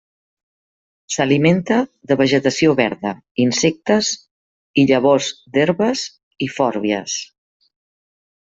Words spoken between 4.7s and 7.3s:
i llavors d'herbes i fòrbies.